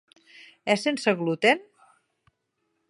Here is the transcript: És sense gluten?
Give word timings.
És 0.75 0.85
sense 0.87 1.13
gluten? 1.21 1.63